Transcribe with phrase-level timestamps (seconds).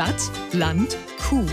[0.00, 0.96] Stadt, Land,
[1.28, 1.44] Kuh.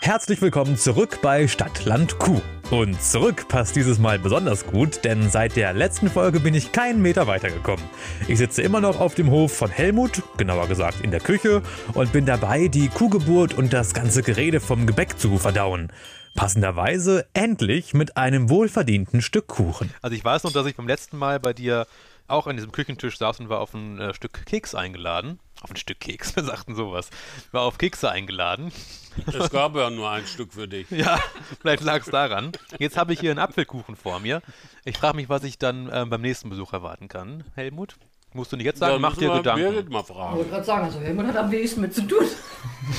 [0.00, 2.40] Herzlich willkommen zurück bei Stadt, Land, Kuh.
[2.70, 7.02] Und zurück passt dieses Mal besonders gut, denn seit der letzten Folge bin ich keinen
[7.02, 7.84] Meter weitergekommen.
[8.28, 11.60] Ich sitze immer noch auf dem Hof von Helmut, genauer gesagt in der Küche,
[11.92, 15.92] und bin dabei, die Kuhgeburt und das ganze Gerede vom Gebäck zu verdauen.
[16.34, 19.92] Passenderweise endlich mit einem wohlverdienten Stück Kuchen.
[20.00, 21.86] Also ich weiß noch, dass ich beim letzten Mal bei dir
[22.28, 25.38] auch an diesem Küchentisch saß und war auf ein äh, Stück Keks eingeladen.
[25.60, 27.10] Auf ein Stück Keks, wir sagten sowas.
[27.50, 28.72] War auf Kekse eingeladen.
[29.26, 30.90] Es gab ja nur ein Stück für dich.
[30.90, 31.18] Ja,
[31.60, 32.52] vielleicht lag es daran.
[32.78, 34.42] Jetzt habe ich hier einen Apfelkuchen vor mir.
[34.84, 37.44] Ich frage mich, was ich dann ähm, beim nächsten Besuch erwarten kann.
[37.54, 37.96] Helmut?
[38.34, 39.62] Musst du nicht jetzt sagen, mach dir Gedanken.
[39.62, 40.36] Birgit mal Ich fragen.
[40.36, 42.24] wollte gerade sagen, also Helmut hat am wenigsten mit zu tun.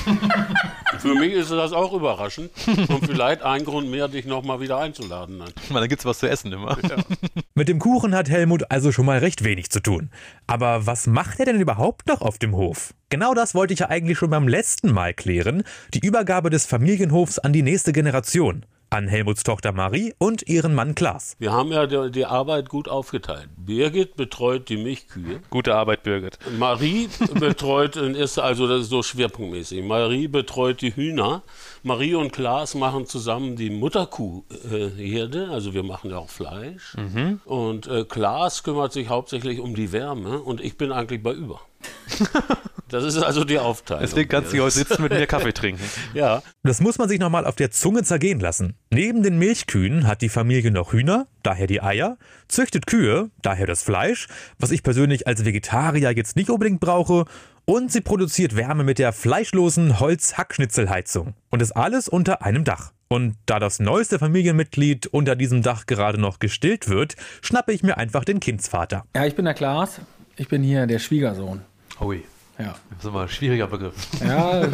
[0.98, 2.50] Für mich ist das auch überraschend
[2.88, 5.38] und vielleicht ein Grund mehr, dich nochmal wieder einzuladen.
[5.40, 5.50] Dann.
[5.70, 6.78] Mal, Dann gibt's was zu essen immer.
[7.54, 10.10] Mit dem Kuchen hat Helmut also schon mal recht wenig zu tun.
[10.46, 12.94] Aber was macht er denn überhaupt noch auf dem Hof?
[13.10, 15.64] Genau das wollte ich ja eigentlich schon beim letzten Mal klären.
[15.94, 18.64] Die Übergabe des Familienhofs an die nächste Generation.
[18.94, 21.34] An Helmuts Tochter Marie und ihren Mann Klaas.
[21.40, 23.48] Wir haben ja die, die Arbeit gut aufgeteilt.
[23.56, 25.40] Birgit betreut die Milchkühe.
[25.50, 26.38] Gute Arbeit, Birgit.
[26.60, 29.82] Marie betreut, ist also das ist so schwerpunktmäßig.
[29.82, 31.42] Marie betreut die Hühner.
[31.82, 35.48] Marie und Klaas machen zusammen die Mutterkuhherde.
[35.50, 36.94] Also wir machen ja auch Fleisch.
[37.46, 41.60] Und äh, Klaas kümmert sich hauptsächlich um die Wärme und ich bin eigentlich bei über.
[42.88, 44.02] Das ist also die Aufteilung.
[44.02, 45.82] Deswegen kannst du hier heute sitzen mit mir Kaffee trinken.
[46.14, 48.76] Ja, Das muss man sich nochmal auf der Zunge zergehen lassen.
[48.90, 53.82] Neben den Milchkühen hat die Familie noch Hühner, daher die Eier, züchtet Kühe, daher das
[53.82, 57.24] Fleisch, was ich persönlich als Vegetarier jetzt nicht unbedingt brauche,
[57.64, 61.34] und sie produziert Wärme mit der fleischlosen Holz-Hackschnitzelheizung.
[61.50, 62.92] Und das alles unter einem Dach.
[63.08, 67.96] Und da das neueste Familienmitglied unter diesem Dach gerade noch gestillt wird, schnappe ich mir
[67.96, 69.04] einfach den Kindsvater.
[69.16, 70.00] Ja, ich bin der Klaas.
[70.36, 71.62] Ich bin hier der Schwiegersohn.
[72.00, 72.24] Ui,
[72.58, 73.94] Ja, das ist immer ein schwieriger Begriff.
[74.20, 74.68] ja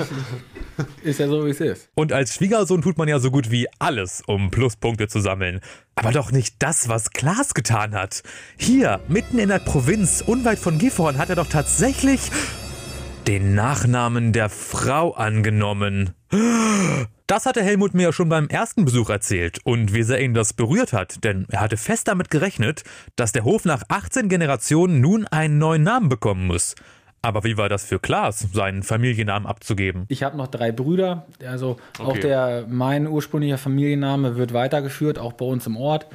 [1.02, 1.88] ist ja so, wie es ist.
[1.94, 5.60] Und als Schwiegersohn tut man ja so gut wie alles, um Pluspunkte zu sammeln.
[5.94, 8.22] Aber doch nicht das, was Klaas getan hat.
[8.58, 12.30] Hier, mitten in der Provinz, unweit von Gifhorn, hat er doch tatsächlich
[13.26, 16.14] den Nachnamen der Frau angenommen.
[17.26, 20.52] Das hatte Helmut mir ja schon beim ersten Besuch erzählt und wie sehr ihn das
[20.52, 22.82] berührt hat, denn er hatte fest damit gerechnet,
[23.16, 26.74] dass der Hof nach 18 Generationen nun einen neuen Namen bekommen muss.
[27.22, 30.04] Aber wie war das für Klaas, seinen Familiennamen abzugeben?
[30.08, 31.26] Ich habe noch drei Brüder.
[31.46, 32.20] Also auch Okay.
[32.20, 36.06] der, mein ursprünglicher Familienname wird weitergeführt, auch bei uns im Ort,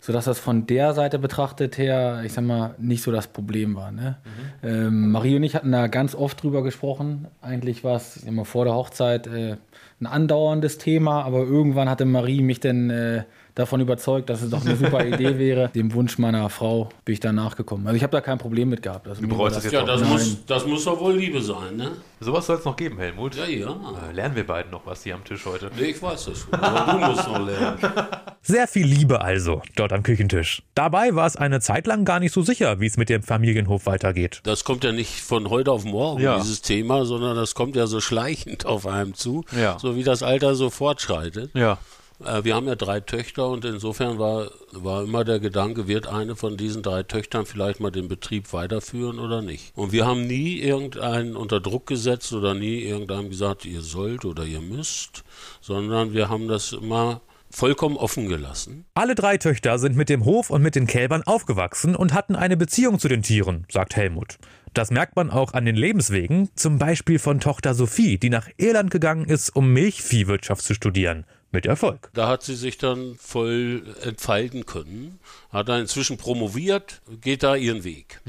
[0.00, 3.90] sodass das von der Seite betrachtet her, ich sag mal, nicht so das Problem war.
[3.90, 4.18] Ne?
[4.62, 7.26] Ähm, Marie und ich hatten da ganz oft drüber gesprochen.
[7.40, 9.56] Eigentlich war es immer vor der Hochzeit äh,
[10.00, 14.64] ein andauerndes Thema, aber irgendwann hatte Marie mich dann äh, davon überzeugt, dass es doch
[14.64, 15.68] eine super Idee wäre.
[15.74, 17.86] Dem Wunsch meiner Frau bin ich dann nachgekommen.
[17.86, 19.06] Also ich habe da kein Problem mit gehabt.
[19.08, 21.76] Also Du bereust es jetzt ja auch das, muss, das muss doch wohl Liebe sein,
[21.76, 21.92] ne?
[22.20, 23.34] Sowas soll es noch geben, Helmut.
[23.34, 23.68] Ja, ja.
[24.10, 25.70] Äh, Lernen wir beiden noch was hier am Tisch heute.
[25.76, 26.54] Nee, ich weiß das schon.
[26.54, 27.78] Aber du musst noch lernen.
[28.42, 30.62] Sehr viel Liebe also dort am Küchentisch.
[30.74, 33.86] Dabei war es eine Zeit lang gar nicht so sicher, wie es mit dem Familienhof
[33.86, 34.40] weitergeht.
[34.44, 36.38] Das kommt ja nicht von heute auf morgen, Ja.
[36.38, 39.78] dieses Thema, sondern das kommt ja so schleichend auf einem zu, Ja.
[39.78, 41.50] so wie das Alter so fortschreitet.
[41.54, 41.78] Ja.
[42.26, 46.36] Äh, wir haben ja drei Töchter und insofern war, war immer der Gedanke, wird eine
[46.36, 49.72] von diesen drei Töchtern vielleicht mal den Betrieb weiterführen oder nicht.
[49.76, 54.44] Und wir haben nie irgendeinen unter Druck gesetzt oder nie irgendeinem gesagt, ihr sollt oder
[54.44, 55.24] ihr müsst,
[55.60, 58.86] sondern wir haben das immer vollkommen offen gelassen.
[58.94, 62.56] Alle drei Töchter sind mit dem Hof und mit den Kälbern aufgewachsen und hatten eine
[62.56, 64.38] Beziehung zu den Tieren, sagt Helmut.
[64.74, 68.90] Das merkt man auch an den Lebenswegen, zum Beispiel von Tochter Sophie, die nach Irland
[68.90, 71.26] gegangen ist, um Milchviehwirtschaft zu studieren.
[71.52, 72.10] Mit Erfolg.
[72.14, 75.20] Da hat sie sich dann voll entfalten können,
[75.50, 78.20] hat dann inzwischen promoviert, geht da ihren Weg.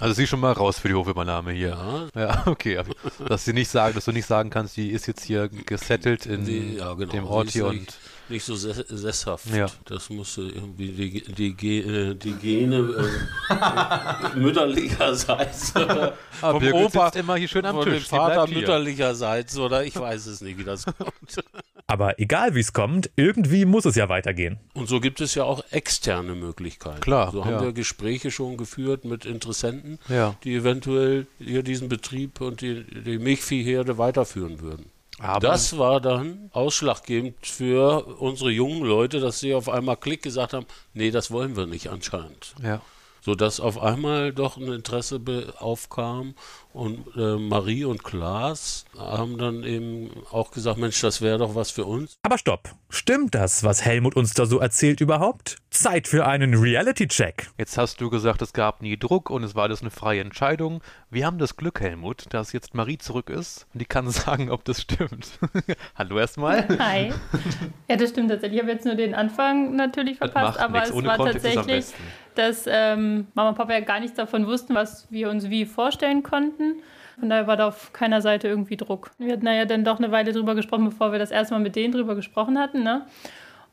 [0.00, 1.76] Also sie ist schon mal raus für die Hofübernahme hier.
[2.14, 2.20] Ja.
[2.20, 2.78] Ja, okay.
[2.78, 2.94] Aber
[3.26, 6.44] dass sie nicht sagen, dass du nicht sagen kannst, die ist jetzt hier gesettelt in
[6.44, 7.10] Die, ja, genau.
[7.12, 9.46] dem Sie Ort ist hier nicht, und nicht so sess- sesshaft.
[9.52, 9.66] Ja.
[9.86, 13.10] Das musste irgendwie die, die, äh, die Gene
[13.50, 15.74] äh, mütterlicherseits
[16.40, 18.04] Ah, vom Birgit Opa, sitzt immer hier schön am Tisch.
[18.04, 21.42] Sie Vater mütterlicherseits oder ich weiß es nicht, wie das kommt.
[21.90, 24.58] Aber egal wie es kommt, irgendwie muss es ja weitergehen.
[24.74, 27.00] Und so gibt es ja auch externe Möglichkeiten.
[27.00, 27.62] Klar, So haben ja.
[27.62, 30.36] wir Gespräche schon geführt mit Interessenten, Ja.
[30.44, 34.90] die eventuell hier diesen Betrieb und die, die Milchviehherde weiterführen würden.
[35.18, 40.52] Aber Das war dann ausschlaggebend für unsere jungen Leute, dass sie auf einmal Klick gesagt
[40.52, 42.54] haben, nee, das wollen wir nicht anscheinend.
[42.62, 42.82] ja.
[43.20, 45.20] Sodass auf einmal doch ein Interesse
[45.58, 46.34] aufkam
[46.72, 51.70] und äh, Marie und Klaas haben dann eben auch gesagt, Mensch, das wäre doch was
[51.70, 52.18] für uns.
[52.22, 52.70] Aber stopp.
[52.90, 55.56] Stimmt das, was Helmut uns da so erzählt überhaupt?
[55.70, 57.50] Zeit für einen Reality-Check.
[57.58, 60.80] Jetzt hast du gesagt, es gab nie Druck und es war alles eine freie Entscheidung.
[61.10, 64.64] Wir haben das Glück, Helmut, dass jetzt Marie zurück ist und die kann sagen, ob
[64.64, 65.38] das stimmt.
[65.96, 66.66] Hallo erstmal.
[66.78, 67.12] Hi.
[67.88, 68.58] Ja, das stimmt tatsächlich.
[68.58, 71.66] Ich habe jetzt nur den Anfang natürlich verpasst, aber es Ohne war Kontext ist am
[71.66, 71.94] tatsächlich.
[72.34, 76.22] Dass ähm, Mama und Papa ja gar nichts davon wussten, was wir uns wie vorstellen
[76.22, 76.82] konnten.
[77.18, 79.10] Von daher war da auf keiner Seite irgendwie Druck.
[79.18, 81.74] Wir hatten ja dann doch eine Weile drüber gesprochen, bevor wir das erste Mal mit
[81.74, 82.84] denen drüber gesprochen hatten.
[82.84, 83.06] Ne?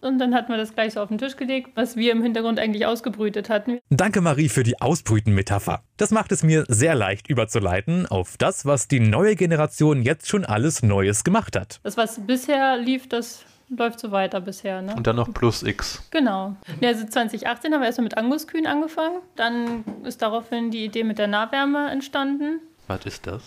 [0.01, 2.59] Und dann hatten wir das gleich so auf den Tisch gelegt, was wir im Hintergrund
[2.59, 3.79] eigentlich ausgebrütet hatten.
[3.89, 5.81] Danke, Marie, für die Ausbrüten-Metapher.
[5.97, 10.45] Das macht es mir sehr leicht überzuleiten auf das, was die neue Generation jetzt schon
[10.45, 11.79] alles Neues gemacht hat.
[11.83, 14.81] Das, was bisher lief, das läuft so weiter bisher.
[14.81, 14.93] Ne?
[14.95, 16.03] Und dann noch plus X.
[16.11, 16.55] Genau.
[16.81, 19.19] Ja, also 2018 haben wir erstmal mit Anguskühen angefangen.
[19.35, 22.59] Dann ist daraufhin die Idee mit der Nahwärme entstanden.
[22.87, 23.41] Was ist das?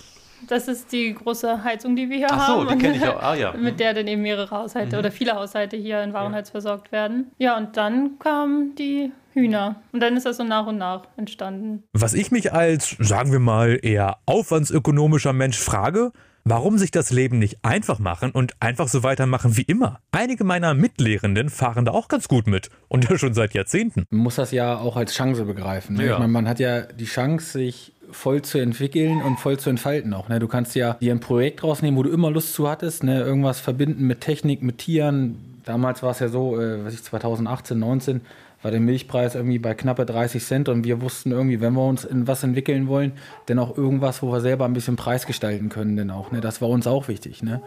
[0.48, 2.68] Das ist die große Heizung, die wir hier Ach so, haben.
[2.68, 3.20] die kenne ich auch.
[3.20, 3.52] Ah ja.
[3.54, 7.32] Mit der dann eben mehrere Haushalte oder viele Haushalte hier in Warenheiz versorgt werden.
[7.38, 9.76] Ja, und dann kamen die Hühner.
[9.92, 11.82] Und dann ist das so nach und nach entstanden.
[11.92, 16.12] Was ich mich als, sagen wir mal, eher aufwandsökonomischer Mensch frage,
[16.44, 20.00] warum sich das Leben nicht einfach machen und einfach so weitermachen wie immer.
[20.12, 24.04] Einige meiner Mitlehrenden fahren da auch ganz gut mit und ja schon seit Jahrzehnten.
[24.10, 25.96] Man muss das ja auch als Chance begreifen.
[25.96, 26.06] Ne?
[26.06, 26.12] Ja.
[26.14, 30.14] Ich meine, man hat ja die Chance, sich voll zu entwickeln und voll zu entfalten
[30.14, 30.28] auch.
[30.28, 30.38] Ne?
[30.38, 33.20] Du kannst ja dir ein Projekt rausnehmen, wo du immer Lust zu hattest, ne?
[33.20, 35.60] irgendwas verbinden mit Technik, mit Tieren.
[35.64, 38.20] Damals war es ja so, äh, was ich 2018, 19
[38.62, 42.04] war der Milchpreis irgendwie bei knappe 30 Cent und wir wussten irgendwie, wenn wir uns
[42.04, 43.12] in was entwickeln wollen,
[43.46, 46.32] dann auch irgendwas, wo wir selber ein bisschen Preis gestalten können, denn auch.
[46.32, 46.40] Ne?
[46.40, 47.42] Das war uns auch wichtig.
[47.42, 47.62] Ne?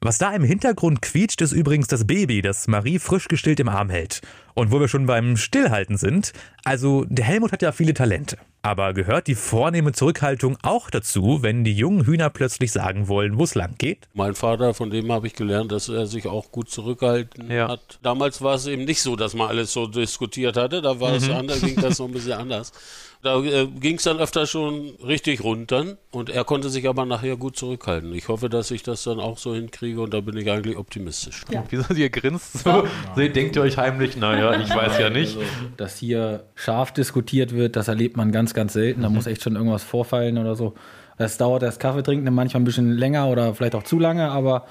[0.00, 3.88] Was da im Hintergrund quietscht, ist übrigens das Baby, das Marie frisch gestillt im Arm
[3.88, 4.20] hält.
[4.58, 6.32] Und wo wir schon beim Stillhalten sind,
[6.64, 8.38] also der Helmut hat ja viele Talente.
[8.62, 13.44] Aber gehört die vornehme Zurückhaltung auch dazu, wenn die jungen Hühner plötzlich sagen wollen, wo
[13.44, 14.08] es lang geht?
[14.14, 17.68] Mein Vater, von dem habe ich gelernt, dass er sich auch gut zurückgehalten Ja.
[17.68, 17.98] hat.
[18.02, 20.80] Damals war es eben nicht so, dass man alles so diskutiert hatte.
[20.82, 22.72] Da war es anders, ging das noch ein bisschen anders.
[23.22, 27.36] Da äh, ging es dann öfter schon richtig runter und er konnte sich aber nachher
[27.36, 28.14] gut zurückhalten.
[28.14, 31.42] Ich hoffe, dass ich das dann auch so hinkriege und da bin ich eigentlich optimistisch.
[31.50, 31.64] Ja.
[31.70, 32.86] Wieso ihr grinst so?
[33.16, 35.36] so denkt ihr euch heimlich, naja, ich weiß ja nicht.
[35.76, 39.02] Dass hier scharf diskutiert wird, das erlebt man ganz, ganz selten.
[39.02, 40.74] Da muss echt schon irgendwas vorfallen oder so.
[41.18, 44.66] Das dauert das Kaffee trinken manchmal ein bisschen länger oder vielleicht auch zu lange, aber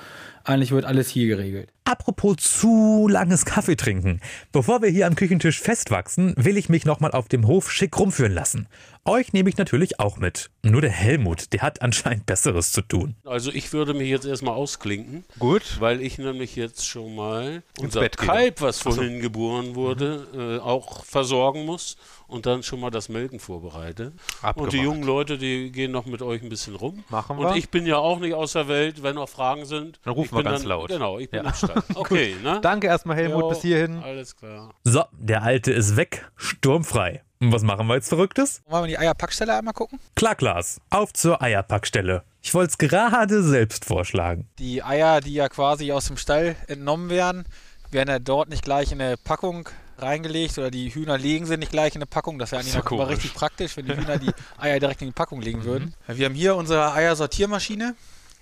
[0.46, 1.70] eigentlich wird alles hier geregelt.
[1.88, 4.20] Apropos zu langes Kaffee trinken.
[4.52, 8.34] Bevor wir hier am Küchentisch festwachsen, will ich mich nochmal auf dem Hof schick rumführen
[8.34, 8.68] lassen.
[9.08, 10.50] Euch nehme ich natürlich auch mit.
[10.64, 13.16] Nur der Helmut, der hat anscheinend Besseres zu tun.
[13.24, 15.26] Also ich würde mich jetzt erstmal ausklinken.
[15.38, 15.80] Gut.
[15.80, 18.18] Weil ich nämlich jetzt schon mal unser Bett.
[18.18, 21.98] Kalb, was vorhin geboren wurde, äh, auch versorgen muss
[22.28, 24.14] und dann schon mal das Melken vorbereite.
[24.42, 24.58] Abgemacht.
[24.58, 27.04] Und die jungen Leute, die gehen noch mit euch ein bisschen rum.
[27.10, 27.56] Machen und wir.
[27.56, 30.00] ich bin ja auch nicht aus der Welt, wenn noch Fragen sind.
[30.04, 30.90] Dann rufen ich bin ganz dann, laut.
[30.90, 31.50] Genau, ich bin Ja.
[31.50, 31.84] im Stall.
[31.96, 32.60] Okay, ne?
[32.62, 34.02] Danke erstmal, Helmut, Jo, bis hierhin.
[34.04, 34.74] Alles klar.
[34.84, 37.24] So, der Alte ist weg, sturmfrei.
[37.42, 38.62] Und was machen wir jetzt Verrücktes?
[38.66, 40.00] Wollen wir die Eierpackstelle einmal gucken?
[40.16, 42.24] Klar, Klaas, auf zur Eierpackstelle.
[42.42, 44.48] Ich wollte es gerade selbst vorschlagen.
[44.60, 47.46] Die Eier, die ja quasi aus dem Stall entnommen werden,
[47.92, 49.68] werden ja dort nicht gleich in eine Packung
[49.98, 52.38] reingelegt oder die Hühner legen sie nicht gleich in eine Packung.
[52.40, 53.08] Das wäre eigentlich ja komisch.
[53.10, 55.94] richtig praktisch, wenn die Hühner die Eier direkt in die Packung legen würden.
[56.08, 57.96] Ja, Wir haben hier unsere Eiersortiermaschine.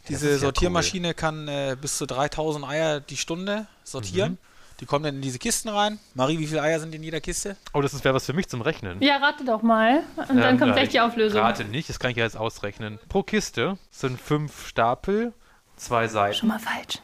[0.09, 4.37] Diese ja Sortiermaschine kann äh, bis zu 3000 Eier die Stunde sortieren.
[4.79, 5.99] Die kommen dann in diese Kisten rein.
[6.13, 7.55] Marie, wie viele Eier sind in jeder Kiste?
[7.73, 9.01] Oh, das wäre was für mich zum Rechnen.
[9.01, 10.03] Ja, rate doch mal.
[10.17, 11.39] Und dann Ähm, kommt ja, gleich die ich Auflösung.
[11.39, 12.99] Rate nicht, das kann ich ja jetzt ausrechnen.
[13.07, 15.31] Pro Kiste sind fünf Stapel,
[15.77, 16.35] zwei Seiten.
[16.35, 16.99] Schon mal falsch.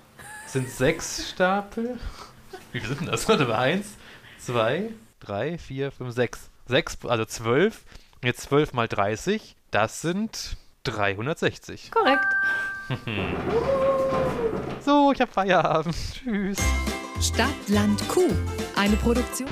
[0.47, 1.99] Sind sechs Stapel.
[2.73, 3.29] Wie viel sind denn das?
[3.29, 3.87] Warte mal, eins,
[4.39, 4.89] zwei,
[5.19, 6.49] drei, vier, fünf, sechs.
[6.67, 7.83] Sechs, also zwölf.
[8.23, 11.91] Jetzt zwölf mal 30, das sind 360.
[11.91, 12.25] Korrekt.
[14.81, 15.95] So, ich habe Feierabend.
[16.13, 16.57] Tschüss.
[17.21, 18.31] Stadt, Land, Kuh.
[18.75, 19.49] Eine Produktion.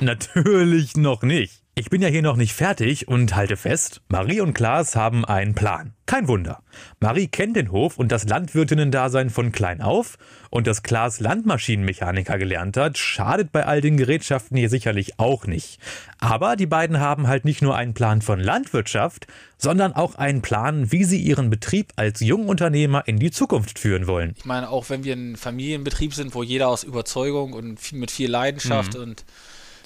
[0.00, 1.62] Natürlich noch nicht.
[1.78, 5.54] Ich bin ja hier noch nicht fertig und halte fest, Marie und Klaas haben einen
[5.54, 5.92] Plan.
[6.06, 6.64] Kein Wunder.
[6.98, 10.18] Marie kennt den Hof und das Landwirtinnen-Dasein von klein auf
[10.50, 15.78] und dass Klaas Landmaschinenmechaniker gelernt hat, schadet bei all den Gerätschaften hier sicherlich auch nicht.
[16.18, 20.90] Aber die beiden haben halt nicht nur einen Plan von Landwirtschaft, sondern auch einen Plan,
[20.90, 24.34] wie sie ihren Betrieb als Jungunternehmer in die Zukunft führen wollen.
[24.36, 28.28] Ich meine, auch wenn wir ein Familienbetrieb sind, wo jeder aus Überzeugung und mit viel
[28.28, 29.24] Leidenschaft und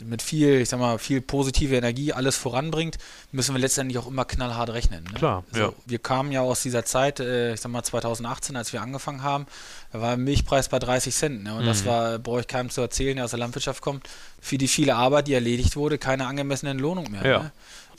[0.05, 2.99] mit viel, ich sag mal, viel positive Energie alles voranbringt,
[3.31, 5.05] müssen wir letztendlich auch immer knallhart rechnen.
[5.05, 5.15] Ne?
[5.15, 5.73] Klar, also, ja.
[5.87, 9.47] Wir kamen ja aus dieser Zeit, äh, ich sag mal 2018, als wir angefangen haben,
[9.93, 11.43] da war der Milchpreis bei 30 Cent.
[11.45, 11.55] Ne?
[11.55, 14.09] Und das war, brauche ich keinem zu erzählen, der aus der Landwirtschaft kommt,
[14.41, 17.25] für die viele Arbeit, die erledigt wurde, keine angemessene Entlohnung mehr.
[17.25, 17.39] Ja.
[17.45, 17.53] Ne?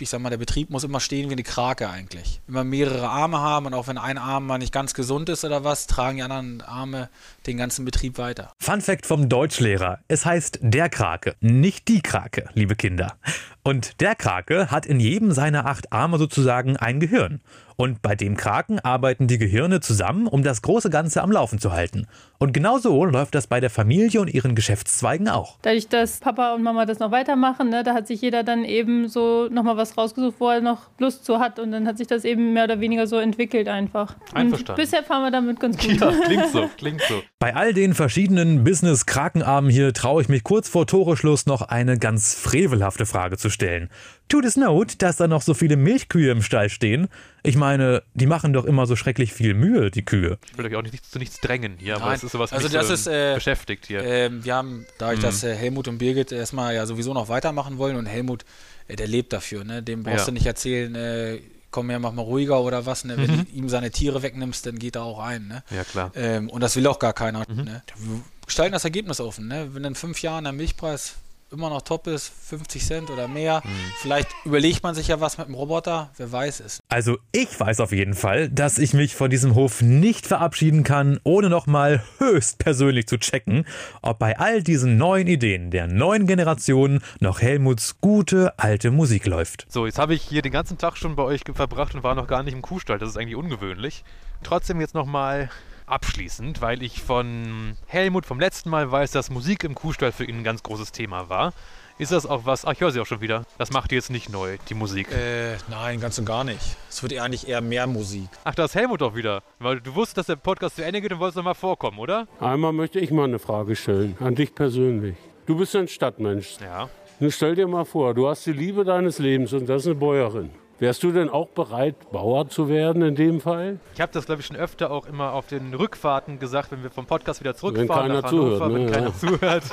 [0.03, 2.41] Ich sag mal, der Betrieb muss immer stehen wie eine Krake eigentlich.
[2.45, 5.63] Immer mehrere Arme haben und auch wenn ein Arm mal nicht ganz gesund ist oder
[5.63, 7.07] was, tragen die anderen Arme
[7.48, 8.51] den ganzen Betrieb weiter.
[8.60, 10.00] Fun Fact vom Deutschlehrer.
[10.10, 13.15] Es heißt der Krake, nicht die Krake, liebe Kinder.
[13.63, 17.39] Und der Krake hat in jedem seiner acht Arme sozusagen ein Gehirn.
[17.75, 21.72] Und bei dem Kraken arbeiten die Gehirne zusammen, um das große Ganze am Laufen zu
[21.72, 22.08] halten.
[22.39, 25.58] Und genau so läuft das bei der Familie und ihren Geschäftszweigen auch.
[25.62, 29.08] Dadurch, dass Papa und Mama das noch weitermachen, ne, da hat sich jeder dann eben
[29.08, 31.60] so nochmal was rausgesucht, wo er noch Lust zu hat.
[31.60, 34.15] Und dann hat sich das eben mehr oder weniger so entwickelt einfach.
[34.34, 34.72] Einverstanden.
[34.72, 36.00] Und bisher fahren wir damit ganz gut.
[36.00, 37.22] Ja, klingt so, klingt so.
[37.39, 42.36] Bei all den verschiedenen Business-Krakenarmen hier traue ich mich kurz vor Toreschluss noch eine ganz
[42.36, 43.89] frevelhafte Frage zu stellen.
[44.30, 47.08] Tut es not, dass da noch so viele Milchkühe im Stall stehen?
[47.44, 50.39] Ich meine, die machen doch immer so schrecklich viel Mühe, die Kühe.
[50.51, 52.63] Ich will euch auch nicht zu nichts drängen hier, aber Nein, es ist sowas also
[52.65, 54.03] mich das so ist, äh, beschäftigt hier.
[54.03, 55.24] Ähm, wir haben, dadurch, Mhm.
[55.24, 58.44] dass äh, Helmut und Birgit erstmal ja sowieso noch weitermachen wollen und Helmut,
[58.88, 59.84] äh, der lebt dafür, ne?
[59.84, 60.25] dem brauchst Ja.
[60.25, 61.39] du nicht erzählen, äh,
[61.70, 63.18] komm her, mach mal ruhiger oder was, ne?
[63.18, 63.46] wenn Mhm.
[63.46, 65.48] du ihm seine Tiere wegnimmst, dann geht er auch ein.
[65.48, 65.63] Ne?
[65.70, 66.12] ja, klar.
[66.15, 67.44] Ähm, und das will auch gar keiner.
[67.48, 67.65] Mhm.
[67.65, 67.84] Ne?
[67.98, 69.48] Wir gestalten das Ergebnis offen.
[69.48, 69.70] Ne?
[69.74, 71.15] Wenn in fünf Jahren der Milchpreis
[71.53, 73.69] immer noch top ist, 50 Cent oder mehr, Mhm.
[74.01, 76.79] vielleicht überlegt man sich ja was mit dem Roboter, wer weiß es.
[76.89, 81.19] Also ich weiß auf jeden Fall, dass ich mich von diesem Hof nicht verabschieden kann,
[81.24, 83.65] ohne nochmal höchst persönlich zu checken,
[84.01, 89.65] ob bei all diesen neuen Ideen der neuen Generation noch Helmuts gute alte Musik läuft.
[89.69, 92.27] So, jetzt habe ich hier den ganzen Tag schon bei euch verbracht und war noch
[92.27, 92.98] gar nicht im Kuhstall.
[93.00, 94.03] Das ist eigentlich ungewöhnlich.
[94.41, 95.50] Trotzdem jetzt nochmal
[95.86, 100.38] abschließend, weil ich von Helmut vom letzten Mal weiß, dass Musik im Kuhstall für ihn
[100.38, 101.54] ein ganz großes Thema war.
[102.00, 102.66] Ist das auch was?
[102.66, 103.44] Ach, ich höre sie auch schon wieder.
[103.60, 105.12] Das macht ihr jetzt nicht neu, die Musik.
[105.12, 106.60] Äh, nein, ganz und gar nicht.
[106.90, 108.28] Es wird eher eigentlich eher mehr Musik.
[108.44, 109.44] Ach, da ist Helmut doch wieder.
[109.60, 112.28] Weil du wusstest, dass der Podcast zu Ende geht und wolltest noch mal vorkommen, oder?
[112.40, 115.16] Einmal möchte ich mal eine Frage stellen, an dich persönlich.
[115.46, 116.58] Du bist ein Stadtmensch.
[116.62, 116.90] Ja.
[117.20, 119.96] Nun stell dir mal vor, du hast die Liebe deines Lebens und das ist eine
[119.96, 120.50] Bäuerin.
[120.84, 123.80] Wärst du denn auch bereit, Bauer zu werden in dem Fall?
[123.96, 126.92] Ich habe das, glaube ich, schon öfter auch immer auf den Rückfahrten gesagt, wenn wir
[126.92, 128.92] vom Podcast wieder zurückfahren keiner nach Hannover, zuhört, wenn ne?
[128.92, 129.13] keiner Ja.
[129.13, 129.63] zuhört,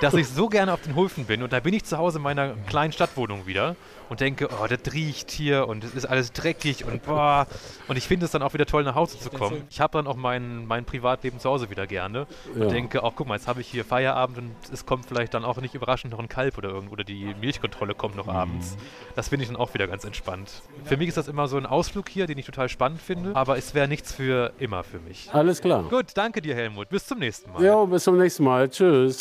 [0.00, 1.42] dass ich so gerne auf den Höfen bin.
[1.42, 3.76] Und da bin ich zu Hause in meiner kleinen Stadtwohnung wieder
[4.08, 7.46] und denke, oh, das riecht hier und es ist alles dreckig und boah.
[7.86, 9.64] Und ich finde es dann auch wieder toll, nach Hause zu kommen.
[9.68, 12.68] Ich habe dann auch mein, mein Privatleben zu Hause wieder gerne und Ja.
[12.68, 15.58] denke, auch guck mal, jetzt habe ich hier Feierabend und es kommt vielleicht dann auch
[15.58, 18.78] nicht überraschend noch ein Kalb oder irgendwo oder die Milchkontrolle kommt noch abends.
[19.14, 20.53] Das finde ich dann auch wieder ganz entspannt.
[20.84, 23.56] Für mich ist das immer so ein Ausflug hier, den ich total spannend finde, aber
[23.56, 25.28] es wäre nichts für immer für mich.
[25.32, 25.84] Alles klar.
[25.84, 26.88] Gut, danke dir, Helmut.
[26.88, 27.62] Bis zum nächsten Mal.
[27.62, 28.68] Ja, bis zum nächsten Mal.
[28.68, 29.18] Tschüss.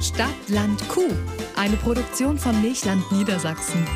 [0.00, 1.10] Stadt, Land, Kuh.
[1.56, 3.86] Eine Produktion von Milchland Niedersachsen.